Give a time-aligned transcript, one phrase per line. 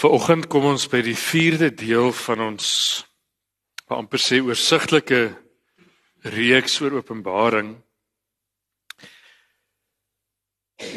[0.00, 2.68] Vanoggend kom ons by die 4de deel van ons
[3.92, 5.18] amper sê oorsigtelike
[6.32, 7.74] reeks oor Openbaring.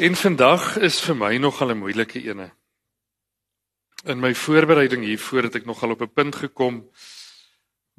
[0.00, 2.48] En vandag is vir my nogal 'n moeilike ene.
[4.08, 6.88] In my voorbereiding hiervoor het ek nogal op 'n punt gekom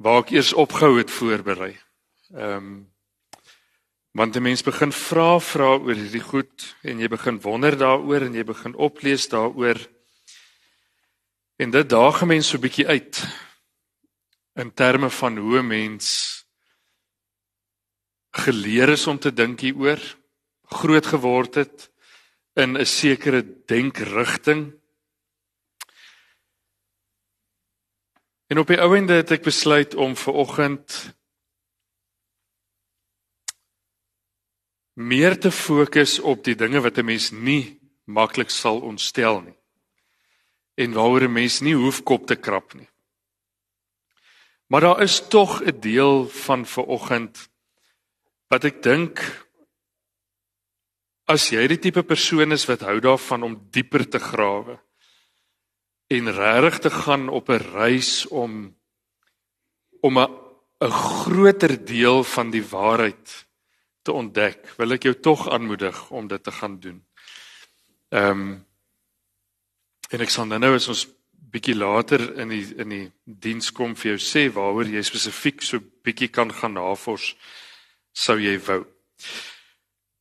[0.02, 1.78] waar ek eers opgehou het voorberei.
[2.34, 2.92] Ehm um,
[4.10, 8.34] want 'n mens begin vra vra oor hierdie goed en jy begin wonder daaroor en
[8.34, 9.95] jy begin oplees daaroor.
[11.56, 13.16] En dit daag mense so 'n bietjie uit
[14.60, 16.06] in terme van hoe 'n mens
[18.30, 20.00] geleer is om te dink hieroor,
[20.62, 21.90] groot geword het
[22.52, 24.74] in 'n sekere denkrigting.
[28.46, 31.16] En op die ouende het ek besluit om ver oggend
[34.92, 39.55] meer te fokus op die dinge wat 'n mens nie maklik sal ontstel nie
[40.76, 42.88] en waaroor 'n mens nie hoef kop te krap nie.
[44.68, 47.48] Maar daar is tog 'n deel van vanoggend
[48.48, 49.46] wat ek dink
[51.26, 54.78] as jy die tipe persoon is wat hou daarvan om dieper te grawe
[56.06, 58.76] en regtig te gaan op 'n reis om
[60.00, 60.46] om 'n
[60.80, 63.46] 'n groter deel van die waarheid
[64.02, 67.00] te ontdek, wil ek jou tog aanmoedig om dit te gaan doen.
[68.08, 68.64] Ehm um,
[70.14, 71.06] En ek sal nou as ons
[71.50, 75.80] bietjie later in die in die diens kom vir jou sê waaroor jy spesifiek so
[76.06, 77.32] bietjie kan gaan navors
[78.14, 78.84] sou jy wou.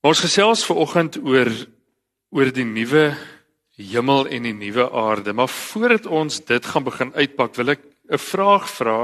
[0.05, 1.51] Ons gesels ver oggend oor
[2.35, 3.07] oor die nuwe
[3.75, 8.17] hemel en die nuwe aarde, maar voordat ons dit gaan begin uitpak, wil ek 'n
[8.17, 8.99] vraag vra.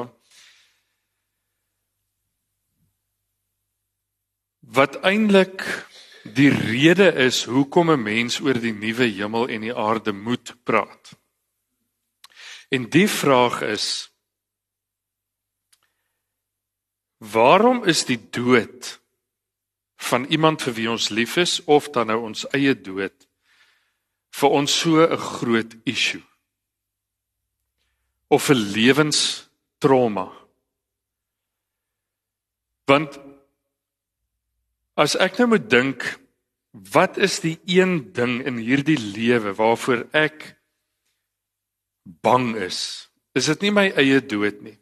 [4.62, 5.64] Wat eintlik
[6.23, 11.17] die rede is hoekom 'n mens oor die nuwe hemel en die aarde moet praat.
[12.69, 14.11] En die vraag is
[17.17, 19.02] waarom is die dood
[19.96, 23.28] van iemand vir wie ons lief is of dan nou ons eie dood
[24.31, 26.23] vir ons so 'n groot issue?
[28.28, 30.31] Of 'n lewenstrauma?
[32.85, 33.19] Want
[35.01, 36.03] As ek nou moet dink,
[36.94, 40.44] wat is die een ding in hierdie lewe waarvoor ek
[42.22, 43.09] bang is?
[43.34, 44.78] Is dit nie my eie dood nie.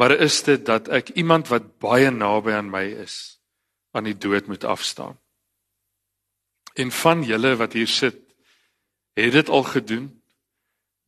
[0.00, 3.36] Maar is dit dat ek iemand wat baie naby aan my is
[3.96, 5.16] aan die dood moet afstaan?
[6.76, 8.18] En van julle wat hier sit,
[9.16, 10.10] het dit al gedoen?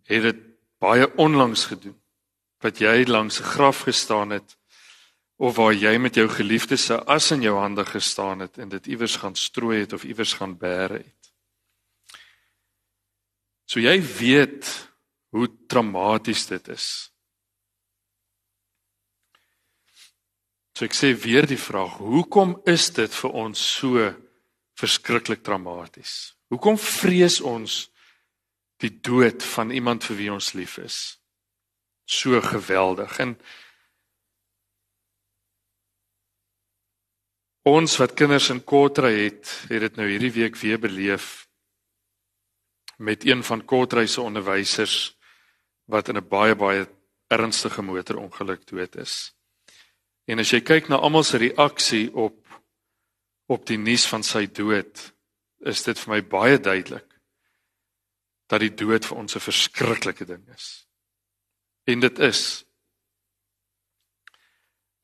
[0.09, 0.45] Het dit
[0.81, 1.97] baie onlangs gedoen?
[2.65, 4.58] Wat jy langs 'n graf gestaan het
[5.39, 8.87] of waar jy met jou geliefdes se as in jou hande gestaan het en dit
[8.95, 11.31] iewers gaan strooi het of iewers gaan bære het.
[13.69, 14.67] So jy weet
[15.31, 16.89] hoe traumaties dit is.
[20.75, 24.09] So ek sê weer die vraag, hoekom is dit vir ons so
[24.79, 26.35] verskriklik traumaties?
[26.51, 27.89] Hoekom vrees ons
[28.83, 31.19] die dood van iemand vir wie ons lief is?
[32.09, 33.19] So geweldig.
[33.19, 33.35] En
[37.63, 41.49] Ons wat kinders in Kortrey het, het dit nou hierdie week weer beleef
[42.99, 45.17] met een van Kortrey se onderwysers
[45.85, 46.87] wat in 'n baie baie
[47.29, 49.35] ernstige motorongeluk dood is.
[50.27, 52.37] En as jy kyk na almal se reaksie op
[53.49, 55.15] op die nuus van sy dood,
[55.65, 57.09] is dit vir my baie duidelik
[58.47, 60.87] dat die dood vir ons 'n verskriklike ding is.
[61.85, 62.65] En dit is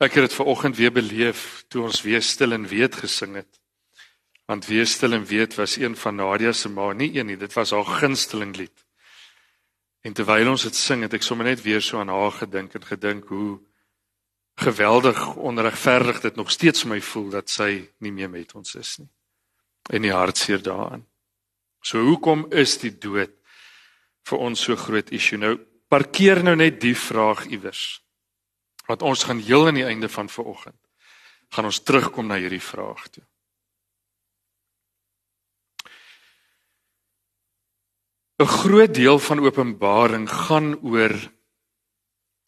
[0.03, 3.61] Ek het dit ver oggend weer beleef toe ons weer stil en weet gesing het.
[4.51, 7.53] Want weer stil en weet was een van Nadia se ma, nie een nie, dit
[7.53, 8.85] was haar gunsteling lied.
[10.03, 12.85] En terwyl ons dit sing, het ek sommer net weer so aan haar gedink en
[12.85, 13.61] gedink hoe
[14.61, 19.09] geweldig onregverdig dit nog steeds my voel dat sy nie meer met ons is nie.
[19.91, 21.07] En die hartseer daaraan.
[21.85, 23.33] So hoekom is die dood
[24.25, 25.57] vir ons so groot issue nou?
[25.89, 28.04] Parkeer nou net die vraag iewers
[28.87, 30.81] wat ons gaan heel aan die einde van vanoggend
[31.55, 33.23] gaan ons terugkom na hierdie vraag toe.
[38.43, 41.15] 'n Groot deel van Openbaring gaan oor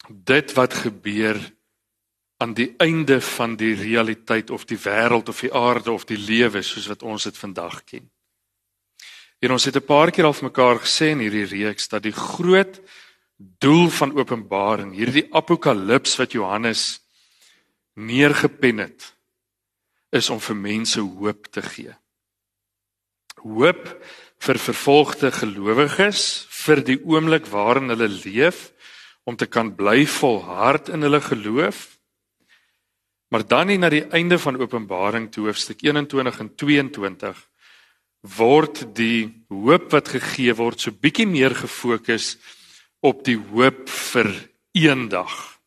[0.09, 1.39] dit wat gebeur
[2.37, 6.61] aan die einde van die realiteit of die wêreld of die aarde of die lewe
[6.61, 8.11] soos wat ons dit vandag ken.
[9.39, 12.11] En ons het 'n paar keer al vir mekaar gesê in hierdie reeks dat die
[12.11, 12.81] groot
[13.37, 16.99] doel van Openbaring, hierdie apokalips wat Johannes
[17.93, 19.13] neergepen het,
[20.09, 21.93] is om vir mense hoop te gee.
[23.43, 23.83] Hoop
[24.41, 28.71] vir vervolgde gelowiges vir die oomblik waarin hulle leef
[29.27, 31.97] om te kan bly volhard in hulle geloof.
[33.27, 37.41] Maar dan nie na die einde van Openbaring toe hoofstuk 21 en 22
[38.37, 42.35] word die hoop wat gegee word so bietjie meer gefokus
[42.99, 44.31] op die hoop vir
[44.71, 45.59] eendag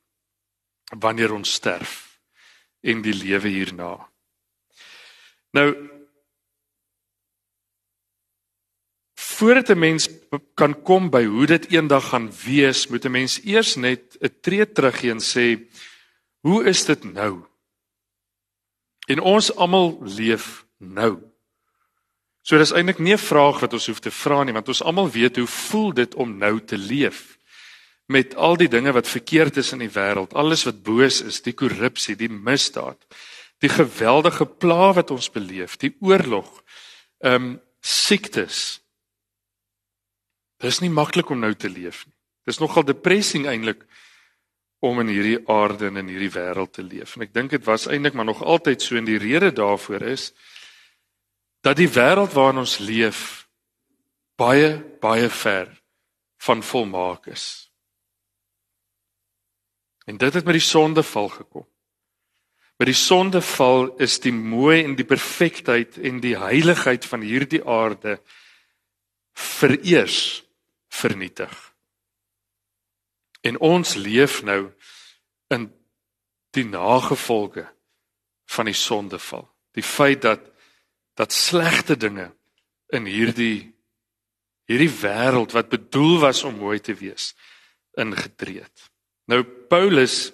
[0.99, 2.21] wanneer ons sterf
[2.81, 3.94] en die lewe hierna.
[5.55, 5.69] Nou
[9.41, 10.09] voordat 'n mens
[10.55, 14.73] kan kom by hoe dit eendag gaan wees, moet 'n mens eers net 'n tree
[14.73, 15.47] teruggee en sê,
[16.41, 17.47] hoe is dit nou?
[19.06, 21.30] En ons almal leef nou.
[22.50, 25.11] So dis eintlik nie 'n vraag wat ons hoef te vra nie, want ons almal
[25.11, 27.38] weet hoe voel dit om nou te leef
[28.06, 31.52] met al die dinge wat verkeerd is in die wêreld, alles wat boos is, die
[31.52, 32.99] korrupsie, die misdaad,
[33.58, 36.62] die geweldige pla wat ons beleef, die oorlog,
[37.23, 38.81] ehm um, siektes,
[40.61, 42.14] Dis nie maklik om nou te leef nie.
[42.49, 43.87] Dis nogal depressing eintlik
[44.85, 47.17] om in hierdie aarde en in hierdie wêreld te leef.
[47.17, 50.31] En ek dink dit was eintlik maar nog altyd so en die rede daarvoor is
[51.61, 53.49] dat die wêreld waarin ons leef
[54.41, 55.69] baie baie ver
[56.41, 57.71] van volmaak is.
[60.05, 61.67] En dit het met die sondeval gekom.
[62.81, 68.23] Met die sondeval is die mooi en die perfektheid en die heiligheid van hierdie aarde
[69.37, 70.45] vereers
[70.89, 71.53] vernietig.
[73.41, 74.73] En ons leef nou
[75.53, 75.69] in
[76.57, 77.69] die nagevolge
[78.51, 79.45] van die sondeval.
[79.77, 80.50] Die feit dat
[81.19, 82.31] dat slegte dinge
[82.95, 83.71] in hierdie
[84.71, 87.33] hierdie wêreld wat bedoel was om mooi te wees
[87.99, 88.85] ingetree het.
[89.27, 90.31] Nou Paulus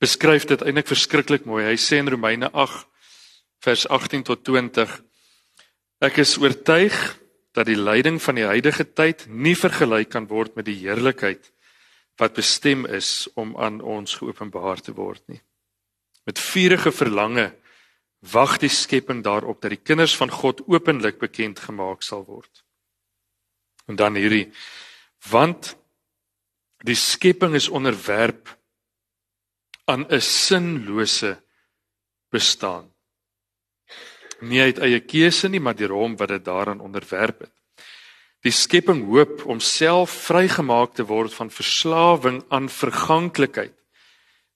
[0.00, 1.66] beskryf dit eintlik verskriklik mooi.
[1.66, 2.86] Hy sê in Romeine 8
[3.66, 4.96] vers 18 tot 20
[5.98, 6.94] Ek is oortuig
[7.58, 11.50] dat die lyding van die huidige tyd nie vergelyk kan word met die heerlikheid
[12.22, 15.40] wat bestem is om aan ons geopenbaar te word nie.
[16.26, 17.48] Met vurige verlange
[18.20, 22.64] wag die skepping daarop dat die kinders van God openlik bekend gemaak sal word.
[23.86, 24.50] En dan hierdie
[25.30, 25.74] want
[26.86, 28.54] die skepping is onderwerp
[29.84, 31.38] aan 'n sinlose
[32.30, 32.92] bestaan
[34.40, 37.54] nie uit eie keuse nie, maar deur hom wat dit daaraan onderwerp het.
[38.46, 43.74] Die skepping hoop om self vrygemaak te word van verslawing aan verganklikheid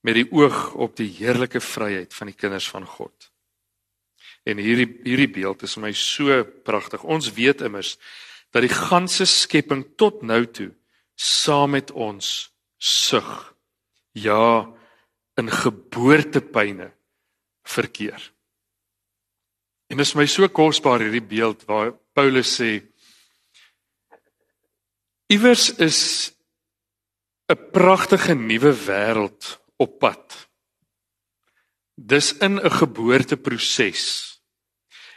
[0.06, 3.31] met die oog op die heerlike vryheid van die kinders van God.
[4.44, 7.05] En hierdie hierdie beeld is vir my so pragtig.
[7.05, 7.97] Ons weet immers
[8.53, 10.73] dat die ganse skepping tot nou toe
[11.17, 13.55] saam met ons sug.
[14.12, 14.69] Ja,
[15.39, 16.91] in geboortepyne
[17.65, 18.21] verkeer.
[19.89, 22.81] En dit is my so kosbaar hierdie beeld waar Paulus sê
[25.33, 26.33] iewers is
[27.49, 30.49] 'n pragtige nuwe wêreld op pad.
[31.97, 34.31] Dis in 'n geboorteproses.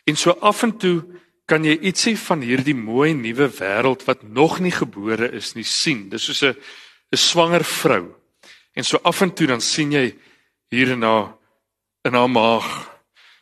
[0.06, 1.04] En so af en toe
[1.50, 6.10] kan jy ietsie van hierdie mooi nuwe wêreld wat nog nie gebore is nie sien.
[6.10, 6.56] Dis soos 'n
[7.14, 8.16] 'n swanger vrou.
[8.74, 10.16] En so af en toe dan sien jy
[10.70, 11.38] hier en daar
[12.04, 12.92] in haar maag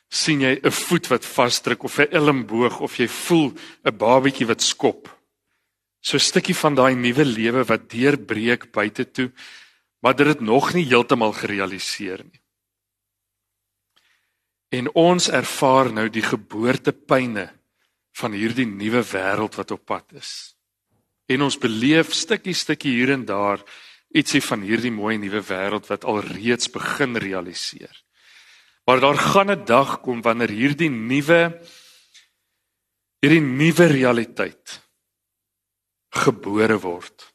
[0.10, 4.62] sien jy 'n voet wat vasdruk of 'n elmboog of jy voel 'n babatjie wat
[4.62, 5.10] skop.
[6.02, 9.32] So 'n stukkie van daai nuwe lewe wat deurbreek buite toe,
[10.02, 12.43] maar dit het nog nie heeltemal gerealiseer nie.
[14.74, 17.46] En ons ervaar nou die geboortepyne
[18.18, 20.32] van hierdie nuwe wêreld wat op pad is.
[21.30, 23.62] En ons beleef stukkie stukkie hier en daar
[24.14, 27.94] ietsie van hierdie mooi nuwe wêreld wat al reeds begin realiseer.
[28.86, 31.62] Maar daar gaan 'n dag kom wanneer hierdie nuwe
[33.22, 34.82] hierdie nuwe realiteit
[36.10, 37.34] gebore word.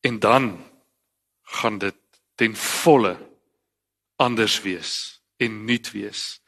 [0.00, 0.64] En dan
[1.42, 1.96] gaan dit
[2.34, 3.33] ten volle
[4.16, 6.40] anders wees en nuut wees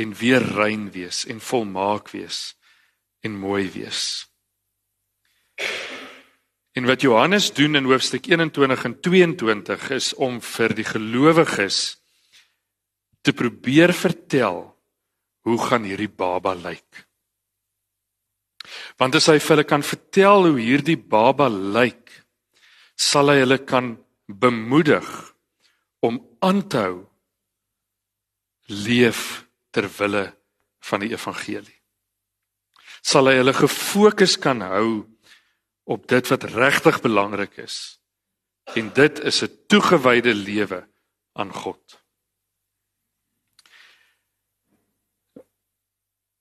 [0.00, 2.54] en weer rein wees en volmaak wees
[3.20, 4.26] en mooi wees.
[6.72, 11.80] En wat Johannes doen in hoofstuk 21 en 22 is om vir die gelowiges
[13.20, 14.62] te probeer vertel
[15.44, 17.04] hoe gaan hierdie baba lyk.
[19.00, 22.12] Want as hy vir hulle kan vertel hoe hierdie baba lyk,
[22.96, 23.96] sal hy hulle kan
[24.28, 25.08] bemoedig
[26.00, 26.98] om aan te hou
[28.70, 30.24] leef ter wille
[30.80, 31.76] van die evangelie.
[33.02, 35.06] Sal hy hulle gefokus kan hou
[35.90, 37.98] op dit wat regtig belangrik is.
[38.76, 40.86] En dit is 'n toegewyde lewe
[41.32, 41.98] aan God.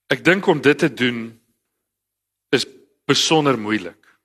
[0.10, 1.42] Ek dink om dit te doen
[2.50, 2.66] is
[3.06, 4.18] besonder moeilik.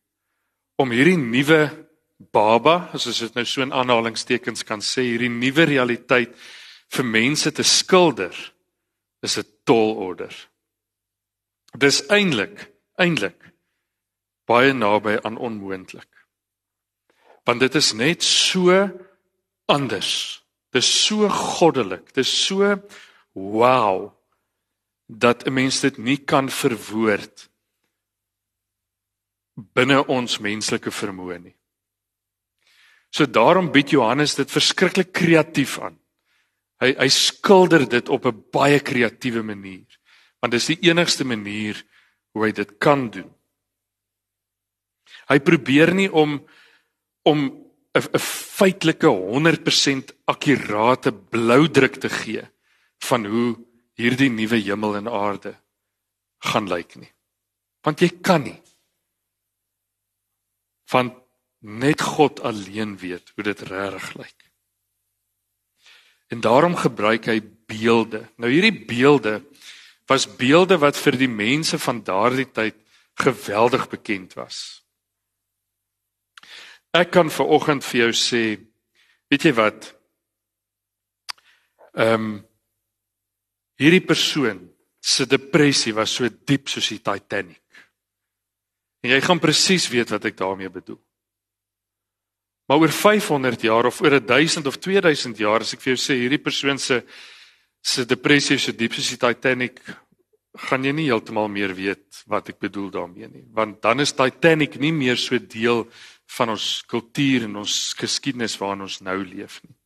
[0.77, 1.84] Om hierdie nuwe
[2.33, 6.35] baba, as ons dit nou so in aanhalingstekens kan sê, hierdie nuwe realiteit
[6.95, 8.35] vir mense te skilder,
[9.23, 10.35] is 'n tolorder.
[11.79, 13.41] Dis eintlik, eintlik
[14.47, 16.09] baie naby aan onmoontlik.
[17.45, 18.91] Want dit is net so
[19.67, 20.45] anders.
[20.71, 22.15] Dis so goddelik.
[22.15, 22.77] Dis so
[23.33, 24.13] wow
[25.07, 27.51] dat 'n mens dit nie kan verwoord
[29.55, 31.55] binne ons menslike vermoë nie.
[33.15, 35.95] So daarom bied Johannes dit verskriklik kreatief aan.
[36.83, 39.87] Hy hy skilder dit op 'n baie kreatiewe manier.
[40.43, 41.79] Want dis die enigste manier
[42.33, 43.31] hoe hy dit kan doen.
[45.31, 46.43] Hy probeer nie om
[47.23, 47.39] om
[47.95, 52.43] 'n feitelike 100% akkurate bloudruk te gee
[52.99, 53.57] van hoe
[53.95, 55.55] hierdie nuwe hemel en aarde
[56.39, 57.13] gaan lyk nie.
[57.83, 58.61] Want jy kan nie.
[60.91, 61.24] Want
[61.65, 64.41] net God alleen weet hoe dit regtig lyk.
[66.29, 68.25] En daarom gebruik hy beelde.
[68.37, 69.41] Nou hierdie beelde
[70.07, 72.77] was beelde wat vir die mense van daardie tyd
[73.25, 74.85] geweldig bekend was.
[76.93, 78.43] Ek kan ver oggend vir jou sê,
[79.33, 79.89] weet jy wat?
[81.95, 82.35] Ehm um,
[83.81, 84.61] hierdie persoon
[85.03, 87.63] se depressie was so diep soos die Titanic.
[89.03, 91.01] En jy gaan presies weet wat ek daarmee bedoel.
[92.67, 96.19] Maar oor 500 jaar of oor 1000 of 2000 jaar as ek vir jou sê
[96.23, 97.03] hierdie persoon se
[97.85, 99.83] se depressie so diep soos die Titanic
[100.69, 104.79] gaan jy nie heeltemal meer weet wat ek bedoel daarmee nie want dan is Titanic
[104.81, 105.85] nie meer so deel
[106.39, 109.77] van ons kultuur en ons geskiedenis waarin ons nou leef nie.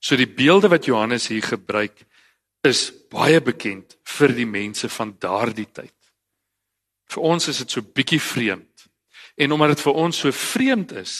[0.00, 2.04] So die beelde wat Johannes hier gebruik
[2.66, 5.94] is baie bekend vir die mense van daardie tyd.
[7.12, 8.75] Vir ons is dit so bietjie vreemd
[9.36, 11.14] En omdat dit vir ons so vreemd is,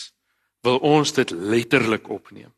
[0.64, 2.52] wil ons dit letterlik opneem.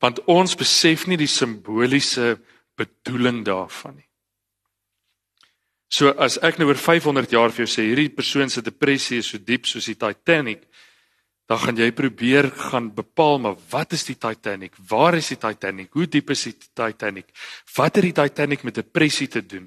[0.00, 2.38] Want ons besef nie die simboliese
[2.78, 4.06] bedoeling daarvan nie.
[5.90, 9.32] So as ek nou oor 500 jaar vir jou sê hierdie persoon se depressie is
[9.32, 10.62] so diep soos die Titanic,
[11.50, 14.76] dan gaan jy probeer gaan bepaal maar wat is die Titanic?
[14.88, 15.90] Waar is die Titanic?
[15.98, 17.32] Hoe diep is die Titanic?
[17.74, 19.66] Wat het die Titanic met depressie te doen?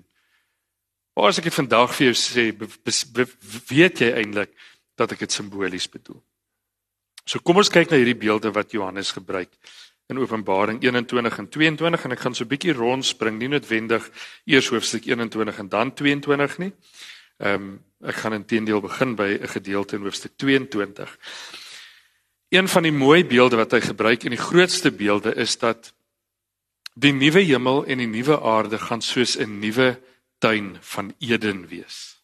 [1.14, 2.46] Maar as ek dit vandag vir jou sê,
[3.68, 4.56] weet jy eintlik
[4.96, 6.22] dat ek dit simbolies bedoel.
[7.26, 9.50] So kom ons kyk na hierdie beelde wat Johannes gebruik
[10.12, 14.10] in Openbaring 21 en 22 en ek gaan so 'n bietjie rondspring, nie noodwendig
[14.46, 16.74] eers hoofstuk 21 en dan 22 nie.
[17.40, 21.18] Ehm um, ek gaan intedeel begin by 'n gedeelte in hoofstuk 22.
[22.50, 25.94] Een van die mooi beelde wat hy gebruik en die grootste beelde is dat
[26.94, 30.00] die nuwe hemel en die nuwe aarde gaan soos 'n nuwe
[30.38, 32.20] tuin van Eden wees.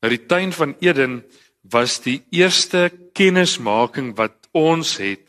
[0.00, 1.24] Nou die tuin van Eden
[1.62, 5.24] was die eerste kennismaking wat ons het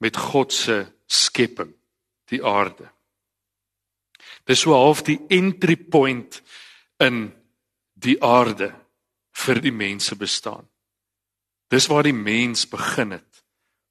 [0.00, 1.74] met God se skepping,
[2.32, 2.88] die aarde.
[4.44, 6.40] Dis so half die entry point
[7.00, 7.30] in
[7.94, 8.72] die aarde
[9.44, 10.66] vir die mense bestaan.
[11.72, 13.44] Dis waar die mens begin het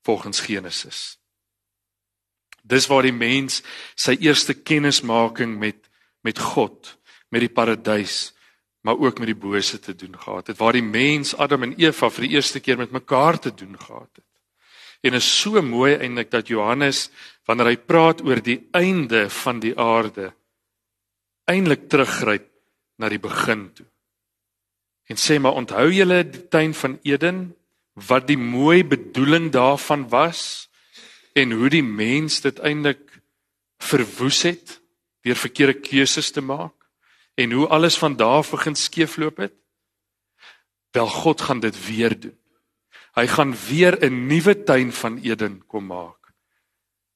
[0.06, 1.18] volgens Genesis.
[2.64, 3.62] Dis waar die mens
[3.96, 5.90] sy eerste kennismaking met
[6.24, 6.98] met God,
[7.28, 8.33] met die paradys
[8.84, 12.10] maar ook met die bose te doen gehad het waar die mens Adam en Eva
[12.12, 14.28] vir die eerste keer met mekaar te doen gehad het.
[15.04, 17.10] En is so mooi eintlik dat Johannes
[17.48, 20.34] wanneer hy praat oor die einde van die aarde
[21.48, 22.48] eintlik teruggryp
[23.00, 23.88] na die begin toe.
[25.12, 27.42] En sê maar onthou julle die tuin van Eden
[28.10, 30.70] wat die mooi bedoeling daarvan was
[31.36, 33.04] en hoe die mens dit eintlik
[33.80, 34.80] verwoes het
[35.24, 36.83] deur verkeerde keuses te maak
[37.34, 39.54] en hoe alles van daar begin skeefloop het?
[40.92, 42.38] Wel God gaan dit weer doen.
[43.14, 46.34] Hy gaan weer 'n nuwe tuin van Eden kom maak.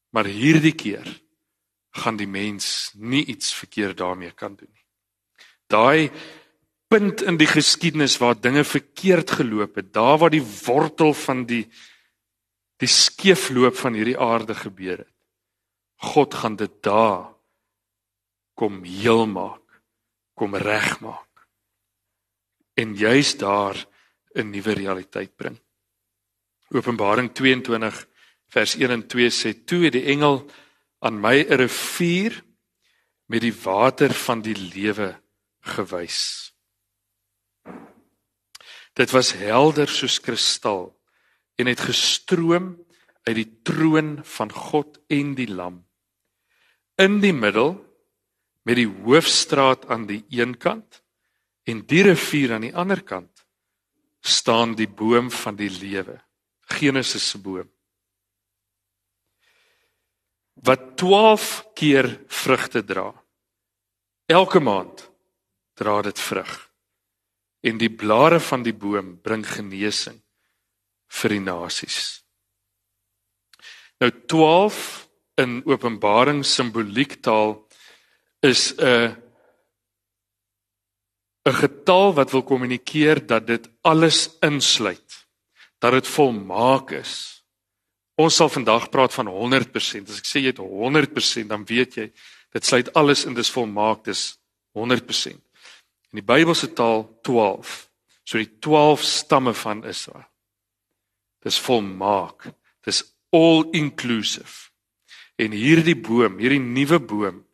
[0.10, 1.22] Maar hierdie keer
[1.90, 4.86] gaan die mens nie iets verkeerd daarmee kan doen nie.
[5.68, 6.12] Daai
[6.88, 11.70] punt in die geskiedenis waar dinge verkeerd geloop het, daar waar die wortel van die
[12.78, 15.16] die skeefloop van hierdie aarde gebeur het.
[15.96, 17.34] God gaan dit daar
[18.54, 19.67] kom heel maak
[20.38, 21.25] kom regmaak
[22.77, 23.75] en juis daar
[24.38, 25.58] 'n nuwe realiteit bring.
[26.70, 28.08] Openbaring 22
[28.48, 30.46] vers 1 en 2 sê toe het die engel
[31.00, 32.44] aan my 'n rivier
[33.25, 35.22] met die water van die lewe
[35.60, 36.53] gewys.
[38.94, 41.01] Dit was helder soos kristal
[41.56, 42.86] en het gestroom
[43.24, 45.86] uit die troon van God en die Lam.
[46.96, 47.87] In die middel
[48.68, 51.02] met die hoofstraat aan die een kant
[51.68, 53.46] en die rivier aan die ander kant
[54.20, 56.18] staan die boom van die lewe
[56.68, 57.70] Genesis se boom.
[60.68, 63.14] Wat 12 keer vrugte dra.
[64.28, 65.06] Elke maand
[65.80, 66.52] dra dit vrug.
[67.64, 70.20] En die blare van die boom bring genesing
[71.22, 72.00] vir die nasies.
[74.04, 74.82] Nou 12
[75.40, 77.67] in Openbaring simboliek taal
[78.39, 79.15] is 'n
[81.48, 85.27] 'n getal wat wil kommunikeer dat dit alles insluit.
[85.79, 87.44] Dat dit volmaak is.
[88.15, 90.10] Ons sal vandag praat van 100%.
[90.10, 92.12] As ek sê jy het 100%, dan weet jy
[92.51, 94.39] dit sluit alles in, dis volmaak, dis
[94.74, 95.41] 100%.
[96.12, 97.89] In die Bybelse taal 12.
[98.24, 100.25] So die 12 stamme van Israel.
[101.44, 102.50] Dis volmaak.
[102.84, 104.72] Dis all inclusive.
[105.36, 107.47] En hierdie boom, hierdie nuwe boom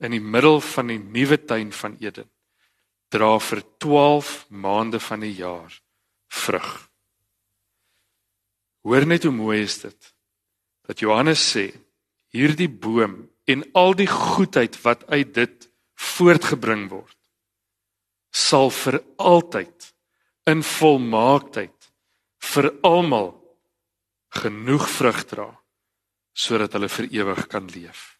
[0.00, 2.28] in die middel van die nuwe tuin van Eden
[3.14, 5.72] dra vir 12 maande van die jaar
[6.26, 6.70] vrug.
[8.86, 10.12] Hoor net hoe mooi is dit
[10.86, 11.70] dat Johannes sê
[12.34, 17.16] hierdie boom en al die goedheid wat uit dit voortgebring word
[18.36, 19.92] sal vir altyd
[20.50, 21.90] in volmaaktheid
[22.52, 23.32] vir almal
[24.42, 25.48] genoeg vrug dra
[26.36, 28.15] sodat hulle vir ewig kan leef.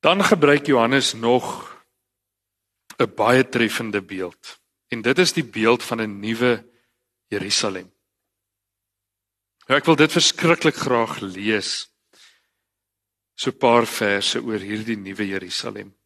[0.00, 1.76] Dan gebruik Johannes nog
[2.96, 4.60] 'n baie treffende beeld.
[4.88, 6.70] En dit is die beeld van 'n nuwe
[7.26, 7.92] Jerusalem.
[9.66, 11.92] Nou ek wil dit verskriklik graag lees.
[13.34, 15.96] So 'n paar verse oor hierdie nuwe Jerusalem.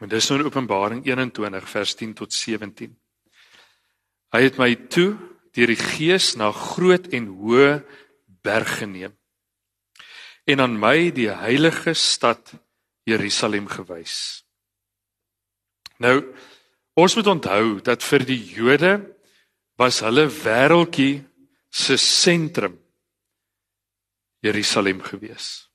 [0.00, 3.00] En dis nou in Openbaring 21 vers 10 tot 17.
[4.30, 5.16] Hy het my toe
[5.52, 7.84] deur die Gees na groot en hoë
[8.26, 9.19] berg geneem
[10.50, 12.52] en aan my die heilige stad
[13.08, 14.44] Jerusalem gewys.
[16.02, 16.20] Nou
[17.00, 18.94] ons moet onthou dat vir die Jode
[19.80, 21.22] was hulle wêreldjie
[21.70, 22.76] se sentrum
[24.44, 25.70] Jerusalem gewees.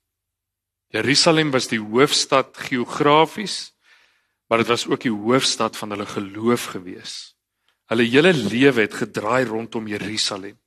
[0.94, 3.72] Jerusalem was die hoofstad geografies,
[4.46, 7.34] maar dit was ook die hoofstad van hulle geloof gewees.
[7.90, 10.58] Hulle hele lewe het gedraai rondom Jerusalem.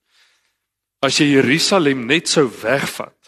[1.04, 3.19] As jy Jerusalem net sou wegvat,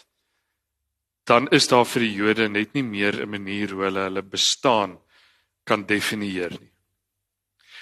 [1.24, 4.98] dan is daar vir die Jode net nie meer 'n manier hoe hulle hulle bestaan
[5.64, 6.72] kan definieer nie.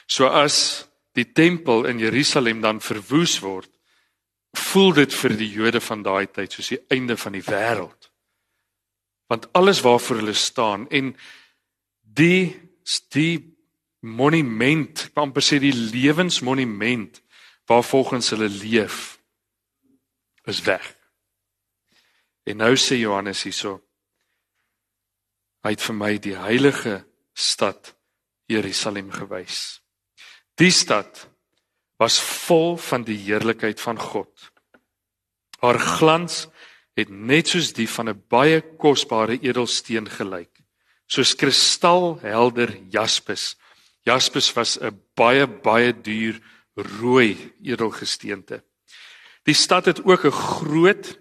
[0.07, 3.71] So as die tempel in Jerusalem dan verwoes word,
[4.53, 8.11] voel dit vir die Jode van daai tyd soos die einde van die wêreld.
[9.29, 11.17] Want alles waarvoor hulle staan en
[12.03, 12.57] die
[13.15, 13.57] die
[14.01, 17.21] monument, amper sê die lewensmonument
[17.71, 19.21] waarvolgens hulle leef
[20.45, 20.97] is weg.
[22.45, 23.81] En nou sê Johannes hierso
[25.65, 27.03] hy het vir my die heilige
[27.37, 27.93] stad
[28.51, 29.81] Jerusalem gewys.
[30.57, 31.27] Die stad
[32.01, 34.33] was vol van die heerlikheid van God.
[35.61, 36.47] Haar glans
[36.97, 40.51] het net soos die van 'n baie kosbare edelsteen gelyk,
[41.07, 43.57] soos kristalhelder jaspis.
[44.05, 46.41] Jaspis was 'n baie baie duur
[46.75, 48.65] rooi edelgesteente.
[49.45, 51.20] Die stad het ook 'n groot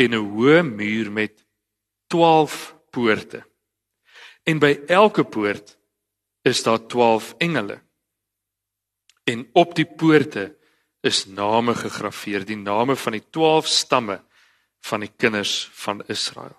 [0.00, 1.44] en 'n hoë muur met
[2.08, 3.44] 12 poorte.
[4.42, 5.76] En by elke poort
[6.42, 7.82] is daar 12 engele.
[9.24, 10.56] En op die poorte
[11.00, 14.22] is name gegraveer, die name van die 12 stamme
[14.80, 16.56] van die kinders van Israel.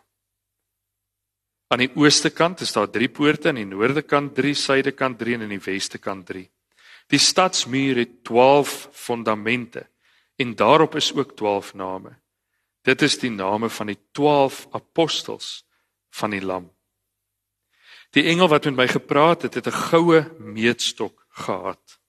[1.67, 5.17] Aan die ooste kant is daar 3 poorte, aan die noorde kant 3, suide kant
[5.19, 6.49] 3 en aan die weste kant 3.
[7.07, 9.89] Die stadsmuur het 12 fondamente
[10.35, 12.20] en daarop is ook 12 name.
[12.81, 15.61] Dit is die name van die 12 apostels
[16.17, 16.69] van die Lam.
[18.11, 21.99] Die engel wat met my gepraat het, het 'n goue meetstok gehad.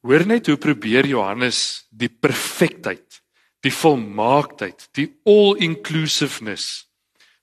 [0.00, 3.22] Hoor net hoe probeer Johannes die perfektheid,
[3.60, 6.86] die volmaaktheid, die all-inclusiveness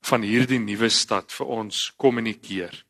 [0.02, 2.86] van hierdie nuwe stad vir ons kommunikeer.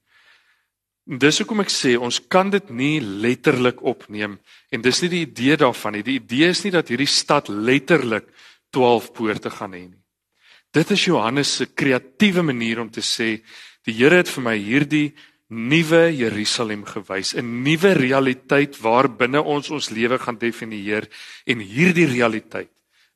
[1.04, 4.38] Dis hoekom ek sê ons kan dit nie letterlik opneem
[4.72, 6.04] en dis nie die idee daarvan nie.
[6.04, 8.30] Die idee is nie dat hierdie stad letterlik
[8.74, 10.02] 12 poorte gaan hê nie.
[10.74, 13.38] Dit is Johannes se kreatiewe manier om te sê
[13.86, 15.14] die Here het vir my hierdie
[15.54, 21.08] nuwe Jerusalem gewys, 'n nuwe realiteit waarbinne ons ons lewe gaan definieer
[21.46, 22.72] en hierdie realiteit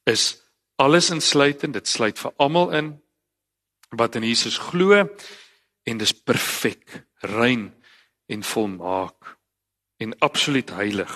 [0.05, 0.37] is
[0.77, 3.01] alles insluitend, dit sluit vir almal in
[3.89, 5.07] wat in Jesus glo
[5.87, 7.73] en dis perfek, rein
[8.27, 9.37] en volmaak
[9.97, 11.11] en absoluut heilig.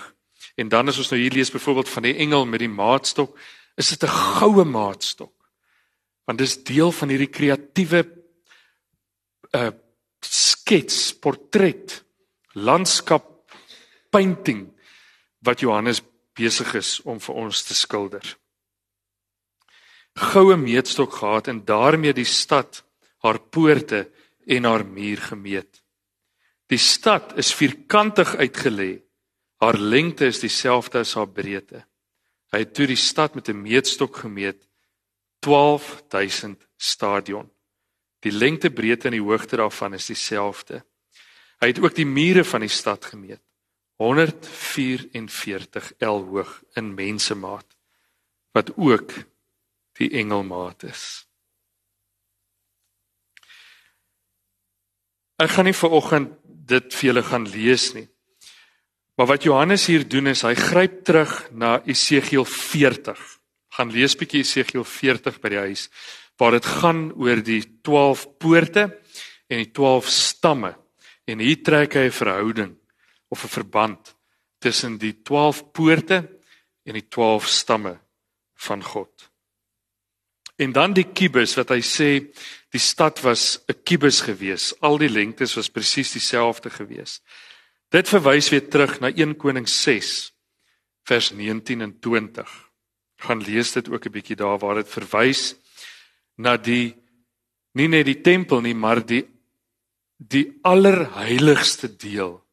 [0.55, 3.37] En dan as ons nou hier lees byvoorbeeld van die engel met die maatstok,
[3.77, 5.33] is dit 'n goue maatstok.
[6.25, 8.05] Want dis deel van hierdie kreatiewe
[9.53, 9.79] 'n
[10.21, 12.03] skets, portret,
[12.53, 13.51] landskap
[14.09, 14.69] painting
[15.39, 16.01] wat Johannes
[16.33, 18.37] besig is om vir ons te skilder.
[20.15, 22.83] Goue meetstok gehad en daarmee die stad,
[23.23, 24.09] haar poorte
[24.47, 25.81] en haar muur gemeet.
[26.67, 29.01] Die stad is vierkantig uitgelê.
[29.61, 31.85] Haar lengte is dieselfde as haar breedte.
[32.51, 34.67] Hy het toe die stad met 'n meetstok gemeet
[35.39, 37.51] 12000 stadion.
[38.19, 40.85] Die lengte, breedte en die hoogte daarvan is dieselfde.
[41.59, 43.41] Hy het ook die mure van die stad gemeet.
[43.95, 47.77] 144 L hoog in mensemaat
[48.51, 49.13] wat ook
[49.99, 51.27] die engelmaat is.
[55.41, 58.07] Ek gaan nie vir oggend dit vir julle gaan lees nie.
[59.21, 63.19] Maar wat Johannes hier doen is hy gryp terug na Esegiel 40.
[63.77, 65.83] Gaan lees bietjie Esegiel 40 by die huis
[66.41, 68.87] waar dit gaan oor die 12 poorte
[69.45, 70.71] en die 12 stamme
[71.29, 72.73] en hier trek hy 'n verhouding
[73.29, 74.15] of 'n verband
[74.57, 76.17] tussen die 12 poorte
[76.89, 77.99] en die 12 stamme
[78.57, 79.29] van God.
[80.57, 82.25] En dan die kubus wat hy sê
[82.73, 84.73] die stad was 'n kubus gewees.
[84.81, 87.21] Al die lengtes was presies dieselfde gewees.
[87.91, 90.31] Dit verwys weer terug na 1 Konings 6
[91.07, 92.51] vers 19 en 20.
[93.19, 95.55] Gaan lees dit ook 'n bietjie daar waar dit verwys
[96.37, 96.95] na die
[97.73, 99.27] nie net die tempel nie, maar die
[100.17, 102.45] die allerheiligste deel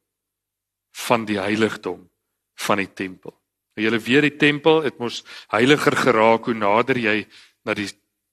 [0.91, 2.09] van die heiligdom
[2.55, 3.31] van die tempel.
[3.75, 7.27] Nou julle weet die tempel het mos heiliger geraak hoe nader jy
[7.63, 7.87] na die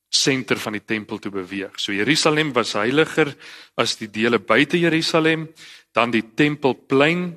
[0.09, 1.79] senter van die tempel toe beweeg.
[1.81, 3.35] So Jerusalem was heiliger
[3.77, 5.49] as die dele buite Jerusalem,
[5.93, 7.35] dan die tempelplein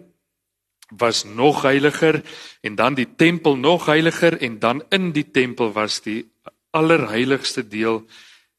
[0.89, 2.23] was nog heiliger
[2.61, 6.31] en dan die tempel nog heiliger en dan in die tempel was die
[6.71, 8.05] allerheiligste deel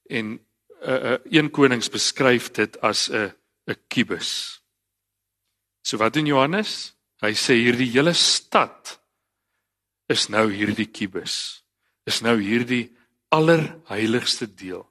[0.06, 0.38] en
[0.82, 3.32] uh, uh, een konings beskryf dit as 'n
[3.66, 4.62] 'n kubus.
[5.82, 6.94] So wat doen Johannes?
[7.20, 9.00] Hy sê hierdie hele stad
[10.08, 11.62] is nou hierdie kubus.
[12.06, 12.90] Is nou hierdie
[13.34, 14.84] allerheiligste deel.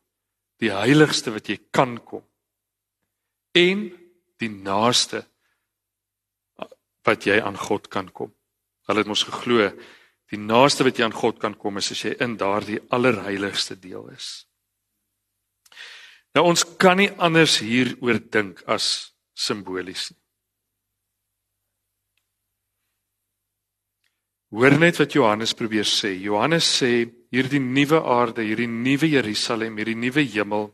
[0.60, 2.26] Die heiligste wat jy kan kom.
[3.56, 3.88] En
[4.40, 5.24] die naaste
[7.08, 8.34] wat jy aan God kan kom.
[8.88, 9.70] Hulle het mos geglo
[10.30, 14.12] die naaste wat jy aan God kan kom is as jy in daardie allerheiligste deel
[14.14, 14.46] is.
[16.38, 20.20] Nou ons kan nie anders hieroor dink as simbolies nie.
[24.50, 26.16] Hoor net wat Johannes probeer sê.
[26.18, 30.70] Johannes sê hierdie nuwe aarde, hierdie nuwe Jerusalem, hierdie nuwe hemel,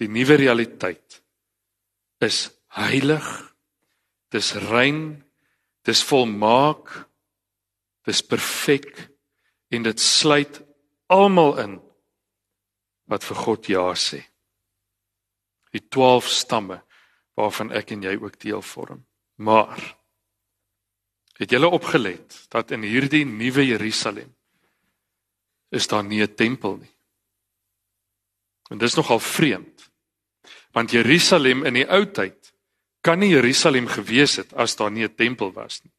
[0.00, 1.20] die nuwe realiteit
[2.24, 2.46] is
[2.76, 3.26] heilig.
[4.34, 5.22] Dis rein,
[5.86, 6.90] dis volmaak,
[8.06, 8.90] dis perfek
[9.70, 10.58] en dit sluit
[11.12, 11.76] almal in
[13.06, 14.24] wat vir God ja sê.
[15.70, 16.80] Die 12 stamme
[17.38, 19.04] waarvan ek en jy ook deel vorm.
[19.38, 19.78] Maar
[21.36, 24.35] Het julle opgelet dat in hierdie nuwe Jerusalem
[25.68, 26.94] is daar nie 'n tempel nie.
[28.70, 29.90] En dis nogal vreemd.
[30.70, 32.52] Want Jerusalem in die ou tyd
[33.00, 35.92] kan nie Jerusalem gewees het as daar nie 'n tempel was nie.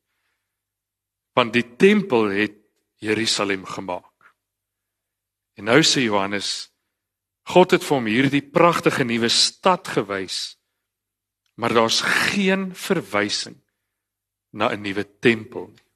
[1.33, 2.55] Want die tempel het
[2.95, 4.35] Jerusalem gemaak.
[5.53, 6.69] En nou sê Johannes
[7.47, 10.57] God het vir hom hierdie pragtige nuwe stad gewys.
[11.55, 13.55] Maar daar's geen verwysing
[14.51, 15.86] na 'n nuwe tempel nie.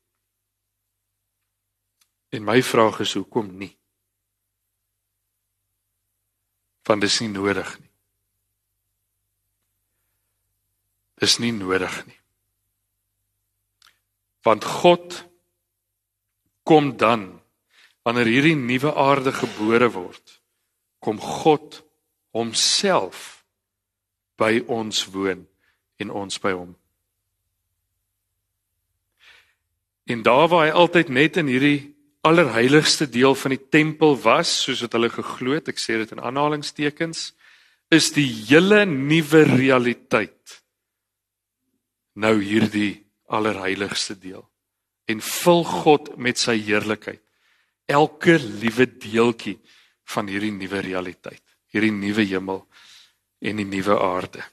[2.32, 3.74] En my vraag is hoekom nie?
[6.88, 7.91] Want dit is nie nodig nie.
[11.22, 12.17] Dis nie nodig nie.
[14.41, 15.20] Want God
[16.65, 17.28] kom dan
[18.02, 20.39] wanneer hierdie nuwe aarde gebore word,
[21.00, 21.84] kom God
[22.34, 23.44] homself
[24.41, 25.46] by ons woon
[26.02, 26.74] en ons by hom.
[30.10, 31.91] En daar waar hy altyd net in hierdie
[32.27, 36.21] allerheiligste deel van die tempel was, soos wat hulle geglo het, ek sê dit in
[36.21, 37.31] aanhalingstekens,
[37.91, 40.62] is die hele nuwe realiteit.
[42.21, 44.43] Nou hierdie allerheiligste deel.
[45.10, 47.23] En vul God met sy heerlikheid.
[47.91, 49.57] Elke liewe deeltjie
[50.13, 52.65] van hierdie nuwe realiteit hierdie nuwe hemel
[53.41, 54.43] en die nuwe aarde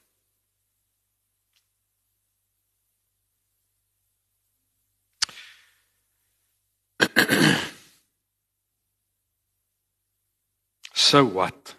[11.09, 11.75] so wat?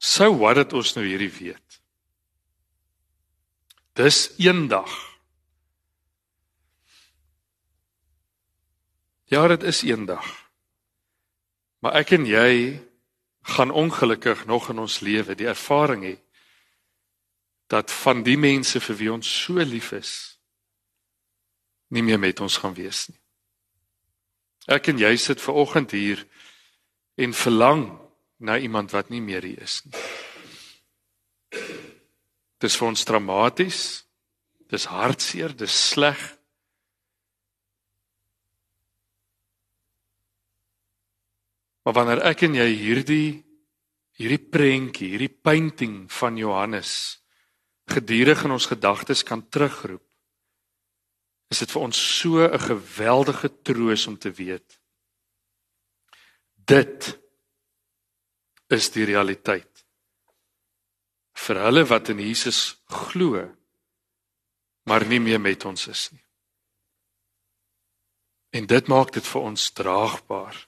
[0.00, 1.80] So wat het ons nou hierdie weet?
[4.00, 4.90] Dis eendag.
[9.30, 10.24] Ja, dit is eendag.
[11.84, 12.80] Maar ek en jy
[13.54, 16.16] gaan ongelukkig nog in ons lewe die ervaring hê
[17.70, 20.12] dat van die mense vir wie ons so lief is
[21.94, 23.18] nie meer met ons gaan wees nie.
[24.70, 26.20] Ek en jy sit ver oggend hier
[27.14, 27.98] en verlang
[28.38, 29.98] na iemand wat nie meer hier is nie.
[32.60, 33.80] Dis vir ons traumaties.
[34.70, 36.20] Dis hartseer, dis sleg.
[41.84, 43.30] Maar wanneer ek en jy hierdie
[44.20, 46.92] hierdie prentjie, hierdie painting van Johannes
[47.88, 50.04] gedurig in ons gedagtes kan terugroep,
[51.50, 54.79] is dit vir ons so 'n geweldige troos om te weet.
[56.66, 57.12] Dit
[58.70, 59.84] is die realiteit.
[61.40, 63.42] Vir hulle wat in Jesus glo,
[64.86, 66.24] maar nie meer met ons is nie.
[68.50, 70.58] En dit maak dit vir ons draagbaar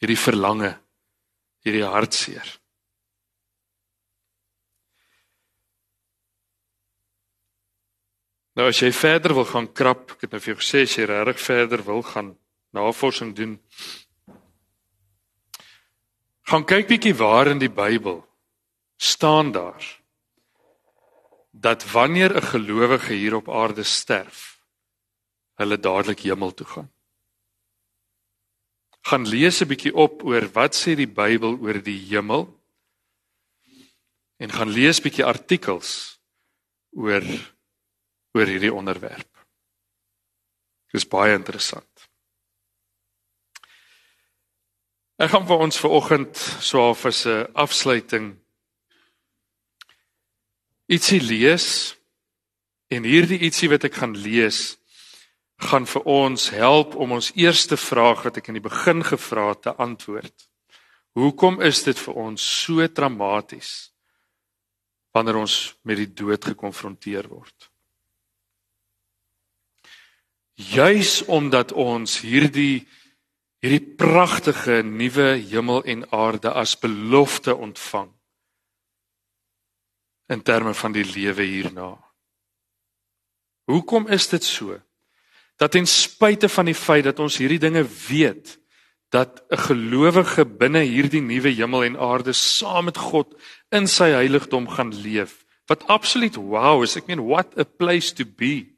[0.00, 0.70] hierdie verlange,
[1.64, 2.48] hierdie hartseer.
[8.54, 11.08] Nou as jy verder wil gaan krap, ek het nou vir jou gesê as jy
[11.10, 12.34] regtig verder wil gaan
[12.76, 13.56] navorsing doen,
[16.50, 18.20] gaan kyk bietjie waar in die Bybel
[18.96, 19.84] staan daar
[21.50, 24.60] dat wanneer 'n gelowige hier op aarde sterf,
[25.54, 26.94] hulle dadelik hemel toe gaan
[29.08, 32.44] gaan lees 'n bietjie op oor wat sê die Bybel oor die hemel
[34.42, 35.90] en gaan lees bietjie artikels
[36.90, 37.24] oor
[38.34, 39.30] oor hierdie onderwerp.
[40.92, 41.93] Dis baie interessant.
[45.14, 48.34] Ek gaan vir ons vanoggend so half as 'n afsluiting
[50.90, 51.94] ietsie lees
[52.90, 54.76] en hierdie ietsie wat ek gaan lees
[55.62, 59.62] gaan vir ons help om ons eerste vraag wat ek in die begin gevra het
[59.62, 60.34] te antwoord.
[61.14, 63.92] Hoekom is dit vir ons so traumaties
[65.14, 67.70] wanneer ons met die dood gekonfronteer word?
[70.58, 72.82] Juis omdat ons hierdie
[73.64, 78.10] hierdie pragtige nuwe hemel en aarde as belofte ontvang
[80.28, 81.94] in terme van die lewe hierna.
[83.64, 84.76] Hoekom is dit so?
[85.56, 88.58] dat ten spyte van die feit dat ons hierdie dinge weet
[89.14, 93.34] dat 'n gelowige binne hierdie nuwe hemel en aarde saam met God
[93.70, 98.24] in sy heiligdom gaan leef wat absoluut wow is ek meen what a place to
[98.24, 98.74] be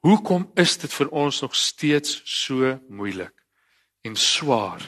[0.00, 3.43] hoekom is dit vir ons nog steeds so moeilik
[4.04, 4.84] en swaar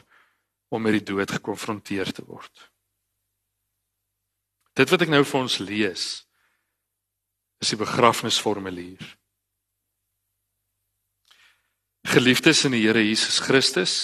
[0.68, 2.70] om met die dood gekonfronteer te word
[4.76, 6.09] dit wat ek nou vir ons lees
[7.62, 9.16] is die begrafnisformulier
[12.07, 13.94] Geliefdes in die Here Jesus Christus,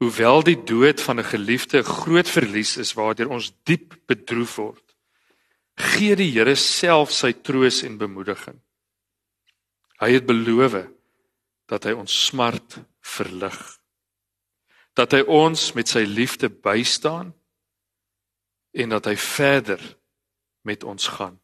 [0.00, 4.86] hoewel die dood van 'n geliefde 'n groot verlies is waardeur ons diep bedroef word,
[5.76, 8.60] gee die Here self sy troos en bemoediging.
[10.00, 10.88] Hy het beloof
[11.68, 13.58] dat hy ons smart verlig.
[14.96, 17.32] Dat hy ons met sy liefde bystaan
[18.72, 19.80] en dat hy verder
[20.62, 21.38] met ons gaan.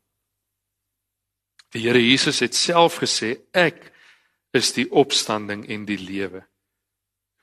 [1.75, 3.91] Die Here Jesus het self gesê ek
[4.57, 6.47] is die opstanding en die lewe.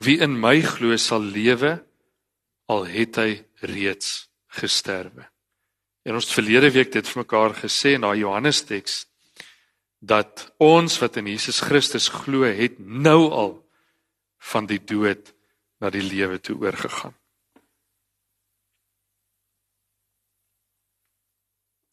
[0.02, 1.78] Wie in my glo sal lewe
[2.66, 3.30] al het hy
[3.62, 4.26] reeds
[4.58, 5.28] gesterwe.
[6.06, 9.04] En ons verlede week dit vir mekaar gesê in daai Johannes teks
[10.06, 13.54] dat ons wat in Jesus Christus glo het nou al
[14.52, 15.32] van die dood
[15.82, 17.14] na die lewe toe oorgegaan.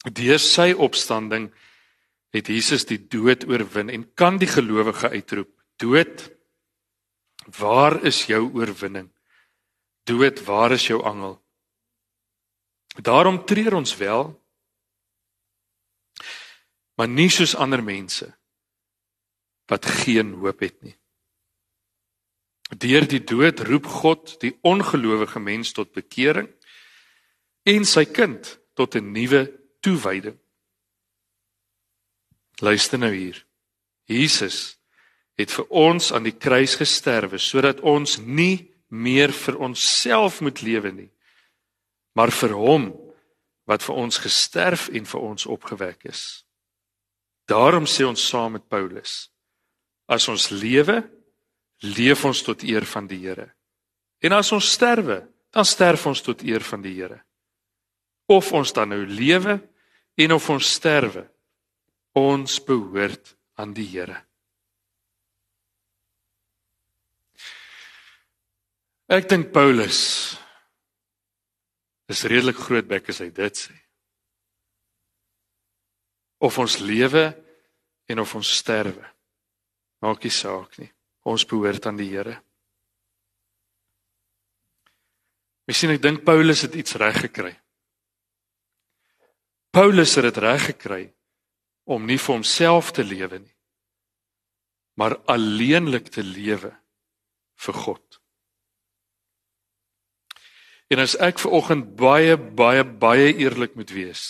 [0.04, 1.48] Deur sy opstanding
[2.34, 6.28] het Jesus die dood oorwin en kan die gelowige uitroep: Dood,
[7.58, 9.08] waar is jou oorwinning?
[10.04, 11.38] Dood, waar is jou angel?
[13.00, 14.28] Daarom treur ons wel,
[16.94, 18.28] maar nie soos ander mense
[19.66, 20.94] wat geen hoop het nie.
[22.72, 26.48] Deur die dood roep God die ongelowige mens tot bekering
[27.64, 30.38] en sy kind tot 'n nuwe toewyding.
[32.60, 33.44] Luister nou hier.
[34.04, 34.78] Jesus
[35.34, 40.92] het vir ons aan die kruis gesterwe sodat ons nie meer vir onsself moet lewe
[40.92, 41.10] nie,
[42.14, 42.92] maar vir hom
[43.66, 46.44] wat vir ons gesterf en vir ons opgewek is.
[47.50, 49.30] Daarom sê ons saam met Paulus:
[50.06, 51.02] As ons lewe,
[51.84, 53.50] leef ons tot eer van die Here.
[54.24, 55.20] En as ons sterwe,
[55.52, 57.20] dan sterf ons tot eer van die Here.
[58.26, 59.58] Of ons dan nou lewe
[60.16, 61.28] en of ons sterwe,
[62.14, 64.20] Ons behoort aan die Here.
[69.10, 69.98] Ek dink Paulus
[72.04, 73.74] Dis redelik groot bek as hy dit sê.
[76.44, 77.22] Of ons lewe
[78.12, 79.06] en of ons sterwe.
[80.04, 80.90] Maak nie saak nie.
[81.24, 82.36] Ons behoort aan die Here.
[85.64, 87.54] Miskien ek dink Paulus het iets reg gekry.
[89.74, 91.04] Paulus het dit reg gekry
[91.88, 93.54] om nie vir homself te lewe nie,
[95.00, 96.70] maar alleenlik te lewe
[97.64, 98.20] vir God.
[100.92, 104.24] En as ek ver oggend baie baie baie eerlik moet wees,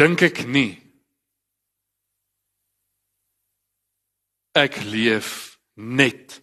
[0.00, 0.80] dink ek nie
[4.56, 6.40] ek leef net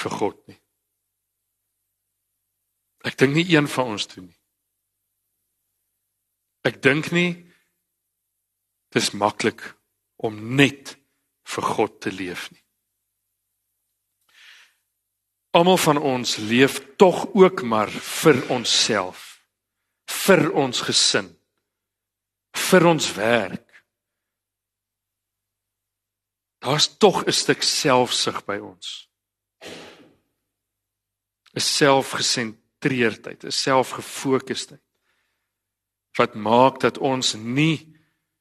[0.00, 0.58] vir God nie.
[3.04, 4.40] Ek dink nie een van ons doen nie.
[6.68, 7.32] Ek dink nie
[8.92, 9.62] dis maklik
[10.20, 10.96] om net
[11.48, 12.62] vir God te leef nie.
[15.56, 19.40] Almal van ons leef tog ook maar vir onsself,
[20.06, 21.32] vir ons gesin,
[22.68, 23.69] vir ons werk.
[26.60, 29.08] Daar's tog 'n stuk selfsug by ons.
[31.56, 34.84] 'n selfgesentreerdheid, 'n selfgefokusdheid
[36.18, 37.94] wat maak dat ons nie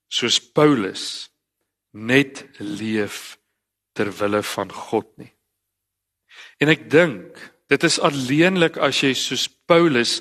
[0.09, 1.29] soos Paulus
[1.91, 3.37] net leef
[3.93, 5.31] ter wille van God nie.
[6.59, 7.37] En ek dink
[7.69, 10.19] dit is alleenlik as jy soos Paulus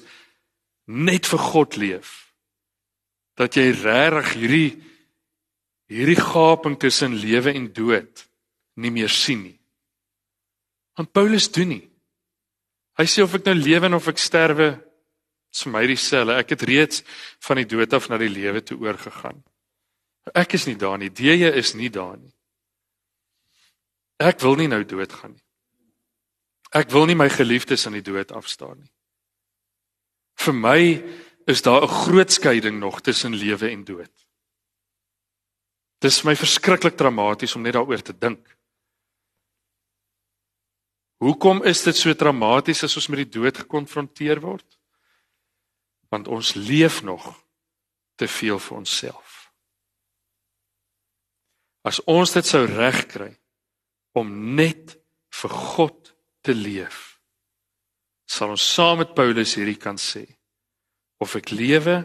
[0.87, 2.35] net vir God leef
[3.39, 4.71] dat jy regtig hierdie
[5.89, 8.25] hierdie gaping tussen lewe en dood
[8.79, 9.59] nie meer sien nie.
[10.99, 11.85] Want Paulus doen nie.
[12.99, 14.69] Hy sê of ek nou lewe of ek sterwe,
[15.55, 16.37] is vir my dieselfde.
[16.37, 17.05] Ek het reeds
[17.47, 19.41] van die dood af na die lewe toe oorgegaan.
[20.37, 21.09] Ek is nie daar nie.
[21.09, 22.35] Deeye is nie daar nie.
[24.19, 25.45] Ek wil nie nou doodgaan nie.
[26.75, 28.93] Ek wil nie my geliefdes aan die dood afstaan nie.
[30.39, 30.81] Vir my
[31.49, 34.28] is daar 'n groot skeiding nog tussen lewe en dood.
[35.99, 38.45] Dit is my verskriklik dramaties om net daaroor te dink.
[41.19, 44.67] Hoekom is dit so dramaties as ons met die dood gekonfronteer word?
[46.15, 47.33] Want ons leef nog
[48.19, 49.35] te veel vir onsself.
[51.83, 53.33] As ons dit sou regkry
[54.19, 54.95] om net
[55.41, 56.15] vir God
[56.47, 57.19] te leef,
[58.29, 60.25] sal ons saam met Paulus hierdie kan sê:
[61.19, 61.99] of ek lewe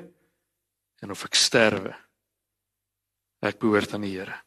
[1.04, 1.94] en of ek sterwe,
[3.44, 4.38] ek behoort aan die Here.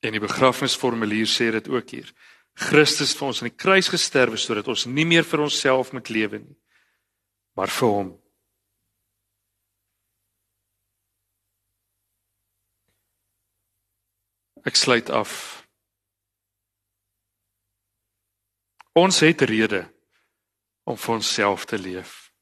[0.00, 2.12] En die begrafnisformulier sê dit ook hier.
[2.58, 6.40] Christus vir ons aan die kruis gesterwe sodat ons nie meer vir onsself moet lewe
[6.42, 6.56] nie,
[7.58, 8.10] maar vir hom.
[14.66, 15.32] Ek sluit af.
[18.98, 19.84] Ons het rede
[20.82, 22.32] om vir onsself te leef.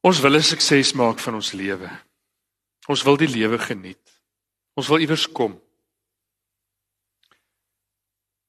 [0.00, 2.07] Ons wil 'n sukses maak van ons lewe.
[2.88, 4.00] Ons wil die lewe geniet.
[4.78, 5.58] Ons wil iewers kom.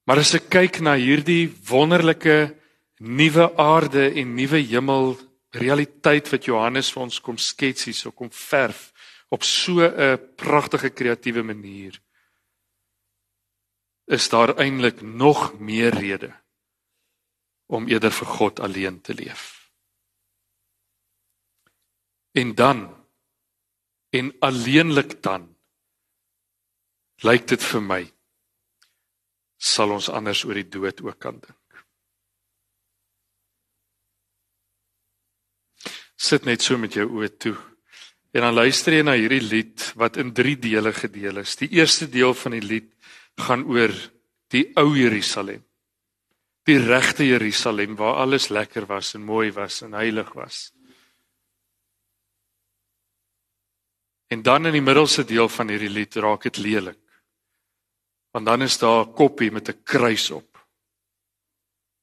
[0.08, 2.56] Maar as ek kyk na hierdie wonderlike
[2.99, 5.13] nuwe aarde en nuwe hemel
[5.56, 8.89] realiteit wat Johannes vir ons kom skets hier, so kom verf
[9.30, 11.99] op so 'n pragtige kreatiewe manier,
[14.08, 16.34] is daar eintlik nog meer rede
[17.67, 19.69] om eerder vir God alleen te leef.
[22.32, 22.98] En dan
[24.09, 25.47] en alleenlik dan
[27.25, 28.03] lyk dit vir my
[29.59, 31.55] sal ons anders oor die dood ook kan dink.
[36.19, 37.55] Sit net so met jou oë toe.
[38.35, 41.55] En dan luister jy na hierdie lied wat in 3 dele gedeel is.
[41.59, 42.89] Die eerste deel van die lied
[43.39, 43.93] gaan oor
[44.53, 45.63] die ou Jerusalem.
[46.67, 50.69] Die regte Jerusalem waar alles lekker was en mooi was en heilig was.
[54.29, 56.99] En dan in die middelste deel van hierdie lied raak dit lelik.
[58.29, 60.67] Want dan is daar 'n koppie met 'n kruis op.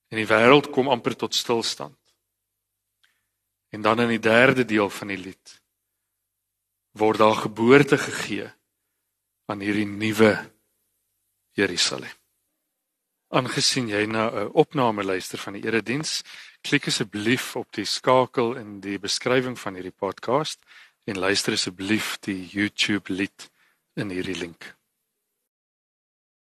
[0.09, 1.99] En die wêreld kom amper tot stilstand.
[3.69, 5.61] En dan in die derde deel van die lied
[6.97, 8.51] word daar geboorte gegee
[9.45, 10.51] aan hierdie nuwe
[11.53, 12.13] Jerusalem.
[13.29, 16.23] Aangesien jy na 'n opname luister van die erediens,
[16.61, 20.59] klik asseblief op die skakel in die beskrywing van hierdie podcast
[21.07, 23.51] en luister asseblief die YouTube lied
[23.95, 24.76] in hierdie link.